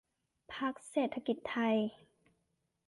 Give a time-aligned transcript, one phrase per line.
[0.53, 1.77] พรรคเศรษฐกิจไทย